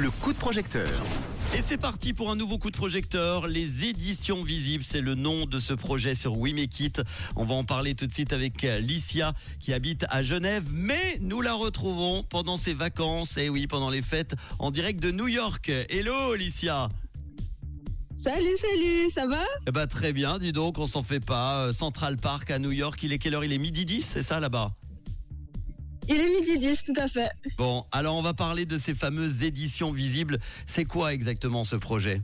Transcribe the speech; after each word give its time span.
le 0.00 0.10
coup 0.10 0.32
de 0.32 0.38
projecteur. 0.38 0.88
Et 1.54 1.60
c'est 1.62 1.76
parti 1.76 2.14
pour 2.14 2.30
un 2.30 2.36
nouveau 2.36 2.56
coup 2.56 2.70
de 2.70 2.76
projecteur. 2.76 3.46
Les 3.48 3.84
éditions 3.84 4.42
visibles, 4.42 4.82
c'est 4.82 5.02
le 5.02 5.14
nom 5.14 5.44
de 5.44 5.58
ce 5.58 5.74
projet 5.74 6.14
sur 6.14 6.38
We 6.38 6.54
Make 6.54 6.80
It. 6.80 7.02
On 7.36 7.44
va 7.44 7.54
en 7.54 7.64
parler 7.64 7.94
tout 7.94 8.06
de 8.06 8.12
suite 8.12 8.32
avec 8.32 8.62
Licia 8.62 9.34
qui 9.58 9.74
habite 9.74 10.06
à 10.08 10.22
Genève, 10.22 10.64
mais 10.72 11.18
nous 11.20 11.42
la 11.42 11.52
retrouvons 11.52 12.22
pendant 12.22 12.56
ses 12.56 12.72
vacances, 12.72 13.36
et 13.36 13.50
oui, 13.50 13.66
pendant 13.66 13.90
les 13.90 14.00
fêtes, 14.00 14.34
en 14.58 14.70
direct 14.70 15.00
de 15.00 15.10
New 15.10 15.28
York. 15.28 15.70
Hello 15.90 16.34
Licia 16.34 16.88
Salut, 18.16 18.56
salut, 18.56 19.10
ça 19.10 19.26
va? 19.26 19.42
Eh 19.66 19.70
ben 19.70 19.86
très 19.86 20.12
bien, 20.14 20.38
dis 20.38 20.52
donc, 20.52 20.78
on 20.78 20.86
s'en 20.86 21.02
fait 21.02 21.20
pas. 21.20 21.64
Euh, 21.64 21.72
Central 21.74 22.16
Park 22.16 22.50
à 22.50 22.58
New 22.58 22.72
York, 22.72 23.02
il 23.02 23.12
est 23.12 23.18
quelle 23.18 23.34
heure? 23.34 23.44
Il 23.44 23.52
est 23.52 23.58
midi 23.58 23.84
10, 23.84 24.02
c'est 24.02 24.22
ça 24.22 24.40
là-bas? 24.40 24.72
Il 26.12 26.20
est 26.20 26.40
midi 26.40 26.58
10, 26.58 26.82
tout 26.82 26.92
à 26.96 27.06
fait. 27.06 27.30
Bon, 27.56 27.84
alors 27.92 28.16
on 28.16 28.22
va 28.22 28.34
parler 28.34 28.66
de 28.66 28.78
ces 28.78 28.94
fameuses 28.94 29.44
éditions 29.44 29.92
visibles. 29.92 30.38
C'est 30.66 30.84
quoi 30.84 31.14
exactement 31.14 31.62
ce 31.62 31.76
projet? 31.76 32.20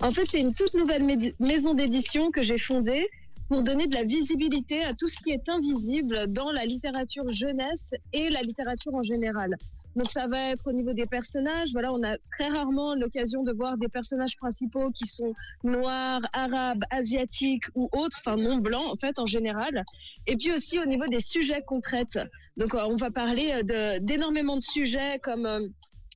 En 0.00 0.10
fait, 0.10 0.24
c'est 0.26 0.40
une 0.40 0.54
toute 0.54 0.72
nouvelle 0.72 1.34
maison 1.38 1.74
d'édition 1.74 2.30
que 2.30 2.42
j'ai 2.42 2.56
fondée 2.56 3.06
pour 3.50 3.62
donner 3.62 3.86
de 3.88 3.94
la 3.94 4.04
visibilité 4.04 4.82
à 4.84 4.94
tout 4.94 5.06
ce 5.06 5.16
qui 5.22 5.32
est 5.32 5.46
invisible 5.48 6.32
dans 6.32 6.50
la 6.50 6.64
littérature 6.64 7.30
jeunesse 7.34 7.90
et 8.14 8.30
la 8.30 8.40
littérature 8.40 8.94
en 8.94 9.02
général. 9.02 9.56
Donc 9.96 10.10
ça 10.10 10.28
va 10.28 10.50
être 10.50 10.66
au 10.68 10.72
niveau 10.72 10.92
des 10.92 11.06
personnages. 11.06 11.70
Voilà, 11.72 11.92
on 11.92 12.02
a 12.02 12.16
très 12.32 12.48
rarement 12.48 12.94
l'occasion 12.94 13.42
de 13.42 13.52
voir 13.52 13.76
des 13.76 13.88
personnages 13.88 14.36
principaux 14.36 14.90
qui 14.90 15.06
sont 15.06 15.34
noirs, 15.64 16.20
arabes, 16.32 16.84
asiatiques 16.90 17.64
ou 17.74 17.88
autres, 17.92 18.16
enfin 18.24 18.36
non 18.36 18.58
blancs 18.58 18.88
en 18.90 18.96
fait 18.96 19.18
en 19.18 19.26
général. 19.26 19.84
Et 20.26 20.36
puis 20.36 20.52
aussi 20.52 20.78
au 20.78 20.86
niveau 20.86 21.06
des 21.08 21.20
sujets 21.20 21.62
qu'on 21.66 21.80
traite. 21.80 22.18
Donc 22.56 22.74
euh, 22.74 22.84
on 22.86 22.96
va 22.96 23.10
parler 23.10 23.62
euh, 23.70 23.98
d'énormément 24.00 24.56
de 24.56 24.62
sujets 24.62 25.18
comme 25.20 25.46
euh, 25.46 25.66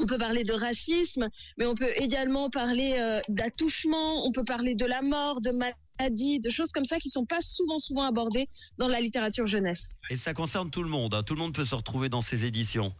on 0.00 0.06
peut 0.06 0.18
parler 0.18 0.44
de 0.44 0.52
racisme, 0.52 1.28
mais 1.58 1.66
on 1.66 1.74
peut 1.74 1.90
également 1.96 2.50
parler 2.50 2.94
euh, 2.98 3.20
d'attouchement, 3.28 4.24
on 4.26 4.32
peut 4.32 4.44
parler 4.44 4.76
de 4.76 4.84
la 4.86 5.02
mort, 5.02 5.40
de 5.40 5.50
maladie, 5.50 6.40
de 6.40 6.50
choses 6.50 6.70
comme 6.70 6.84
ça 6.84 6.98
qui 6.98 7.10
sont 7.10 7.26
pas 7.26 7.40
souvent 7.40 7.80
souvent 7.80 8.04
abordées 8.04 8.46
dans 8.78 8.86
la 8.88 9.00
littérature 9.00 9.46
jeunesse. 9.46 9.96
Et 10.10 10.16
ça 10.16 10.34
concerne 10.34 10.70
tout 10.70 10.84
le 10.84 10.88
monde. 10.88 11.14
hein. 11.14 11.22
Tout 11.24 11.34
le 11.34 11.40
monde 11.40 11.52
peut 11.52 11.64
se 11.64 11.74
retrouver 11.74 12.08
dans 12.08 12.20
ces 12.20 12.44
éditions. 12.44 12.92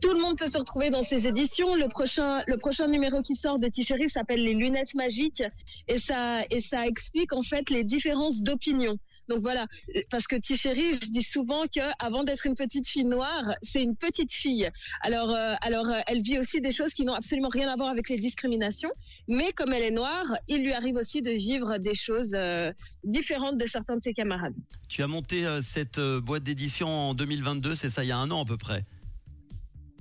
Tout 0.00 0.12
le 0.12 0.20
monde 0.20 0.38
peut 0.38 0.46
se 0.46 0.58
retrouver 0.58 0.90
dans 0.90 1.02
ces 1.02 1.26
éditions. 1.26 1.74
Le 1.74 1.88
prochain, 1.88 2.42
le 2.46 2.56
prochain 2.56 2.86
numéro 2.88 3.22
qui 3.22 3.34
sort 3.34 3.58
de 3.58 3.68
Ticherie 3.68 4.08
s'appelle 4.08 4.42
Les 4.42 4.54
lunettes 4.54 4.94
magiques 4.94 5.42
et 5.88 5.98
ça, 5.98 6.42
et 6.50 6.60
ça 6.60 6.86
explique 6.86 7.32
en 7.32 7.42
fait 7.42 7.70
les 7.70 7.84
différences 7.84 8.42
d'opinion. 8.42 8.98
Donc 9.28 9.40
voilà, 9.40 9.66
parce 10.10 10.26
que 10.26 10.36
Ticherie, 10.36 10.94
je 10.94 11.08
dis 11.08 11.22
souvent 11.22 11.62
que 11.62 11.80
avant 12.04 12.24
d'être 12.24 12.46
une 12.46 12.54
petite 12.54 12.88
fille 12.88 13.04
noire, 13.04 13.54
c'est 13.62 13.82
une 13.82 13.96
petite 13.96 14.32
fille. 14.32 14.68
Alors, 15.00 15.30
euh, 15.30 15.54
alors 15.62 15.86
euh, 15.86 16.00
elle 16.06 16.22
vit 16.22 16.38
aussi 16.38 16.60
des 16.60 16.72
choses 16.72 16.92
qui 16.92 17.04
n'ont 17.04 17.14
absolument 17.14 17.48
rien 17.48 17.68
à 17.68 17.76
voir 17.76 17.90
avec 17.90 18.08
les 18.08 18.16
discriminations, 18.16 18.90
mais 19.28 19.52
comme 19.52 19.72
elle 19.72 19.84
est 19.84 19.92
noire, 19.92 20.24
il 20.48 20.62
lui 20.62 20.72
arrive 20.72 20.96
aussi 20.96 21.20
de 21.20 21.30
vivre 21.30 21.78
des 21.78 21.94
choses 21.94 22.32
euh, 22.34 22.72
différentes 23.04 23.58
de 23.58 23.66
certains 23.66 23.96
de 23.96 24.02
ses 24.02 24.12
camarades. 24.12 24.56
Tu 24.88 25.02
as 25.02 25.06
monté 25.06 25.46
cette 25.62 26.00
boîte 26.00 26.42
d'édition 26.42 26.88
en 26.88 27.14
2022, 27.14 27.74
c'est 27.74 27.90
ça, 27.90 28.04
il 28.04 28.08
y 28.08 28.12
a 28.12 28.18
un 28.18 28.30
an 28.30 28.42
à 28.42 28.44
peu 28.44 28.56
près? 28.56 28.84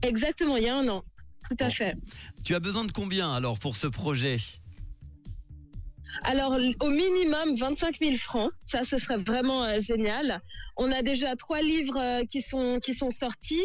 Exactement, 0.01 0.57
il 0.57 0.63
y 0.63 0.69
a 0.69 0.75
un 0.77 0.87
an. 0.87 1.03
Tout 1.49 1.55
à 1.59 1.65
Bon. 1.65 1.71
fait. 1.71 1.95
Tu 2.43 2.55
as 2.55 2.59
besoin 2.59 2.85
de 2.85 2.91
combien 2.91 3.33
alors 3.33 3.59
pour 3.59 3.75
ce 3.75 3.87
projet? 3.87 4.37
Alors, 6.23 6.51
au 6.81 6.89
minimum 6.89 7.55
25 7.55 7.97
000 7.99 8.17
francs. 8.17 8.51
Ça, 8.65 8.83
ce 8.83 8.97
serait 8.97 9.17
vraiment 9.17 9.63
euh, 9.63 9.79
génial. 9.79 10.41
On 10.77 10.91
a 10.91 11.01
déjà 11.01 11.35
trois 11.35 11.61
livres 11.61 11.97
euh, 11.99 12.25
qui 12.25 12.41
sont 12.41 12.79
qui 12.81 12.93
sont 12.93 13.09
sortis. 13.09 13.63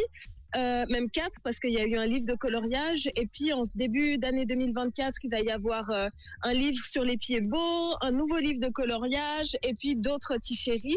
Euh, 0.55 0.87
même 0.89 1.11
quatre 1.11 1.35
parce 1.43 1.59
qu'il 1.59 1.73
y 1.73 1.79
a 1.79 1.85
eu 1.85 1.97
un 1.97 2.07
livre 2.07 2.25
de 2.25 2.35
coloriage 2.35 3.09
et 3.17 3.27
puis 3.27 3.53
en 3.53 3.65
ce 3.65 3.77
début 3.77 4.17
d'année 4.17 4.47
2024 4.47 5.13
il 5.25 5.31
va 5.31 5.41
y 5.41 5.51
avoir 5.51 5.91
euh, 5.91 6.09
un 6.43 6.55
livre 6.55 6.83
sur 6.85 7.03
les 7.05 7.17
pieds 7.17 7.41
beaux, 7.41 7.95
un 8.01 8.13
nouveau 8.13 8.39
livre 8.39 8.61
de 8.61 8.69
coloriage 8.69 9.57
et 9.65 9.75
puis 9.75 9.97
d'autres 9.97 10.37
ticheries 10.39 10.97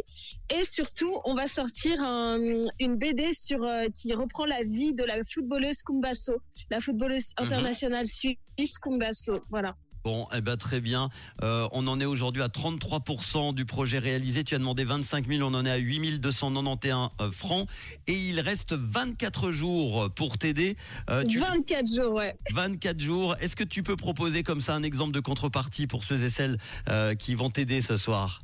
et 0.55 0.63
surtout 0.63 1.13
on 1.25 1.33
va 1.33 1.47
sortir 1.47 1.99
un- 2.01 2.61
une 2.79 2.95
BD 2.97 3.33
sur 3.33 3.63
euh, 3.63 3.87
qui 3.93 4.13
reprend 4.13 4.45
la 4.45 4.63
vie 4.63 4.93
de 4.93 5.03
la 5.03 5.15
footballeuse 5.23 5.81
Kumbasso, 5.81 6.37
la 6.69 6.79
footballeuse 6.79 7.33
Mhm. 7.39 7.45
internationale 7.47 8.07
suisse 8.07 8.77
Kumbasso. 8.79 9.41
Voilà. 9.49 9.75
Bon, 10.03 10.27
eh 10.35 10.41
ben 10.41 10.57
très 10.57 10.81
bien. 10.81 11.09
Euh, 11.43 11.67
on 11.71 11.87
en 11.87 11.99
est 11.99 12.05
aujourd'hui 12.05 12.41
à 12.41 12.47
33% 12.47 13.53
du 13.53 13.65
projet 13.65 13.99
réalisé. 13.99 14.43
Tu 14.43 14.55
as 14.55 14.59
demandé 14.59 14.83
25 14.83 15.27
000, 15.27 15.47
on 15.47 15.53
en 15.53 15.65
est 15.65 15.71
à 15.71 15.77
8 15.77 16.19
291 16.19 17.09
euh, 17.21 17.31
francs. 17.31 17.67
Et 18.07 18.13
il 18.13 18.39
reste 18.39 18.73
24 18.73 19.51
jours 19.51 20.09
pour 20.15 20.37
t'aider. 20.37 20.77
Euh, 21.09 21.23
tu... 21.23 21.39
24 21.39 21.85
jours, 21.93 22.13
ouais. 22.13 22.35
24 22.51 22.99
jours. 22.99 23.35
Est-ce 23.39 23.55
que 23.55 23.63
tu 23.63 23.83
peux 23.83 23.95
proposer 23.95 24.43
comme 24.43 24.61
ça 24.61 24.75
un 24.75 24.83
exemple 24.83 25.11
de 25.11 25.19
contrepartie 25.19 25.87
pour 25.87 26.03
ceux 26.03 26.23
et 26.23 26.29
celles 26.29 26.57
euh, 26.89 27.15
qui 27.15 27.35
vont 27.35 27.49
t'aider 27.49 27.81
ce 27.81 27.97
soir? 27.97 28.41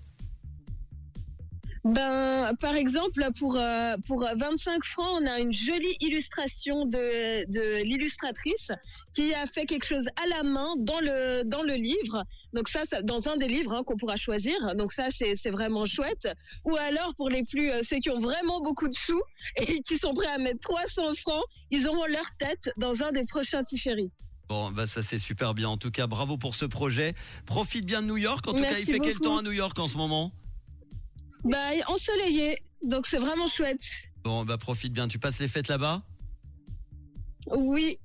Ben, 1.86 2.52
par 2.60 2.74
exemple, 2.74 3.30
pour, 3.38 3.58
euh, 3.58 3.96
pour 4.08 4.22
25 4.22 4.84
francs, 4.84 5.22
on 5.22 5.28
a 5.28 5.40
une 5.40 5.54
jolie 5.54 5.96
illustration 6.00 6.88
de, 6.88 7.46
de 7.52 7.84
l'illustratrice 7.84 8.72
qui 9.14 9.36
a 9.36 9.46
fait 9.46 9.68
quelque 9.68 9.86
chose 9.86 10.08
à 10.08 10.28
la 10.36 10.42
main 10.42 10.74
dans 10.80 11.00
le, 11.00 11.44
dans 11.44 11.62
le 11.62 11.76
livre. 11.76 12.24
Donc 12.54 12.70
ça, 12.70 12.86
ça 12.86 13.04
dans 13.04 13.30
un 13.30 13.38
des 13.38 13.48
livres 13.48 13.72
hein, 13.72 13.84
qu'on 13.86 13.98
pourra 13.98 14.16
choisir. 14.16 14.56
Donc 14.76 14.94
ça, 14.94 15.10
c'est 15.12 15.52
vraiment 15.52 15.86
chouette. 15.86 16.28
Ou 16.64 16.76
alors, 16.76 17.14
pour 17.18 17.30
les 17.30 17.44
plus, 17.44 17.70
euh, 17.70 17.82
ceux 17.84 17.98
qui 17.98 18.10
ont 18.10 18.20
vraiment 18.20 18.62
beaucoup 18.62 18.88
de 18.88 18.96
sous 18.96 19.22
et 19.58 19.84
qui 19.84 20.00
sont 20.00 20.16
prêts 20.16 20.26
à 20.26 20.40
mettre 20.40 20.62
300 20.62 21.14
francs, 21.14 21.44
ils 21.70 21.88
auront 21.88 22.08
leur 22.08 22.36
tête 22.40 22.72
dans 22.78 23.04
un 23.04 23.12
des 23.12 23.26
prochains 23.26 23.64
Tiferi. 23.64 24.10
Bon, 24.50 24.72
bah 24.72 24.88
ça 24.88 25.04
c'est 25.04 25.20
super 25.20 25.54
bien. 25.54 25.70
En 25.70 25.78
tout 25.78 25.92
cas, 25.92 26.08
bravo 26.08 26.38
pour 26.38 26.56
ce 26.56 26.66
projet. 26.66 27.14
Profite 27.46 27.86
bien 27.86 28.02
de 28.02 28.08
New 28.08 28.18
York. 28.18 28.48
En 28.48 28.54
tout 28.54 28.64
cas, 28.64 28.80
il 28.80 28.86
fait 28.86 29.00
quel 29.00 29.20
temps 29.20 29.38
à 29.38 29.44
New 29.44 29.52
York 29.52 29.78
en 29.78 29.88
ce 29.88 29.98
moment? 29.98 30.32
Bah, 31.44 31.58
ensoleillé. 31.88 32.58
Donc 32.84 33.08
c'est 33.08 33.20
vraiment 33.20 33.48
chouette. 33.48 33.84
Bon, 34.24 34.46
bah 34.46 34.58
profite 34.58 34.94
bien. 34.94 35.08
Tu 35.08 35.20
passes 35.20 35.40
les 35.40 35.48
fêtes 35.48 35.68
là-bas? 35.68 36.02
Oui. 37.48 37.98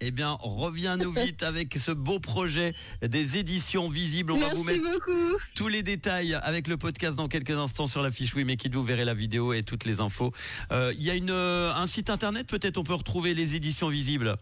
Eh 0.00 0.10
bien, 0.12 0.38
reviens-nous 0.40 1.12
vite 1.24 1.42
avec 1.42 1.74
ce 1.74 1.90
beau 1.90 2.20
projet 2.20 2.72
des 3.02 3.36
éditions 3.36 3.88
visibles. 3.88 4.32
On 4.32 4.38
va 4.38 4.54
vous 4.54 4.62
Merci 4.64 4.80
mettre 4.80 4.92
beaucoup. 4.94 5.36
tous 5.56 5.66
les 5.68 5.82
détails 5.82 6.34
avec 6.34 6.68
le 6.68 6.76
podcast 6.76 7.16
dans 7.16 7.26
quelques 7.28 7.50
instants 7.50 7.88
sur 7.88 8.00
la 8.02 8.10
fiche 8.12 8.34
Oui, 8.34 8.44
mais 8.44 8.56
qui 8.56 8.68
vous 8.68 8.84
verrez 8.84 9.04
la 9.04 9.14
vidéo 9.14 9.52
et 9.52 9.62
toutes 9.64 9.84
les 9.84 10.00
infos. 10.00 10.32
Euh, 10.72 10.94
Il 10.96 11.02
y 11.02 11.10
a 11.10 11.14
une, 11.16 11.30
euh, 11.30 11.72
un 11.74 11.86
site 11.88 12.10
internet, 12.10 12.46
peut-être 12.46 12.78
on 12.78 12.84
peut 12.84 12.94
retrouver 12.94 13.34
les 13.34 13.56
éditions 13.56 13.88
visibles? 13.88 14.36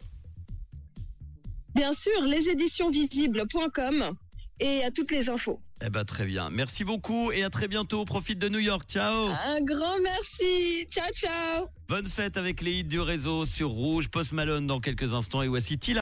Bien 1.75 1.93
sûr, 1.93 2.21
leséditionvisibles.com 2.23 4.11
et 4.61 4.85
à 4.85 4.91
toutes 4.91 5.11
les 5.11 5.29
infos. 5.29 5.61
Eh 5.85 5.91
ben 5.91 6.05
très 6.05 6.25
bien. 6.25 6.49
Merci 6.51 6.85
beaucoup 6.85 7.31
et 7.33 7.45
à 7.45 7.51
très 7.51 7.69
bientôt. 7.69 8.05
Profite 8.05 8.39
de 8.39 8.49
New 8.49 8.59
York. 8.59 8.89
Ciao. 8.89 9.29
Un 9.29 9.61
grand 9.61 10.01
merci. 10.03 10.87
Ciao, 10.91 11.13
ciao. 11.15 11.67
Bonne 11.89 12.07
fête 12.09 12.37
avec 12.37 12.63
les 12.63 12.79
hits 12.79 12.85
du 12.85 12.99
réseau 12.99 13.45
sur 13.45 13.69
Rouge. 13.69 14.09
Post 14.09 14.33
Malone 14.33 14.67
dans 14.67 14.81
quelques 14.81 15.13
instants 15.13 15.43
et 15.43 15.49
voici 15.49 15.79
Tila. 15.79 15.95